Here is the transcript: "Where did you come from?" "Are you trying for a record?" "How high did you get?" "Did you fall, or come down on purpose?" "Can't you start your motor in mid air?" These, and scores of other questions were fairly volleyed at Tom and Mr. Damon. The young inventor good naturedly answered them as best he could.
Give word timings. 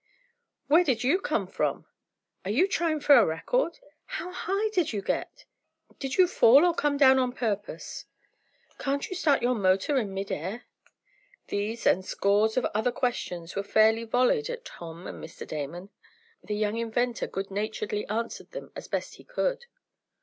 "Where 0.65 0.83
did 0.83 1.03
you 1.03 1.19
come 1.19 1.45
from?" 1.45 1.85
"Are 2.43 2.49
you 2.49 2.67
trying 2.67 3.01
for 3.01 3.13
a 3.15 3.23
record?" 3.23 3.77
"How 4.05 4.31
high 4.31 4.69
did 4.73 4.91
you 4.91 5.03
get?" 5.03 5.45
"Did 5.99 6.17
you 6.17 6.27
fall, 6.27 6.65
or 6.65 6.73
come 6.73 6.97
down 6.97 7.19
on 7.19 7.33
purpose?" 7.33 8.05
"Can't 8.79 9.07
you 9.11 9.15
start 9.15 9.43
your 9.43 9.53
motor 9.53 9.97
in 9.99 10.11
mid 10.15 10.31
air?" 10.31 10.63
These, 11.49 11.85
and 11.85 12.03
scores 12.03 12.57
of 12.57 12.65
other 12.73 12.91
questions 12.91 13.55
were 13.55 13.61
fairly 13.61 14.03
volleyed 14.03 14.49
at 14.49 14.65
Tom 14.65 15.05
and 15.05 15.23
Mr. 15.23 15.45
Damon. 15.47 15.91
The 16.43 16.55
young 16.55 16.77
inventor 16.77 17.27
good 17.27 17.51
naturedly 17.51 18.07
answered 18.07 18.53
them 18.53 18.71
as 18.75 18.87
best 18.87 19.17
he 19.17 19.23
could. 19.23 19.67